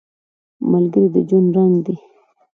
[0.71, 1.95] ملګری د ژوند رنګ دی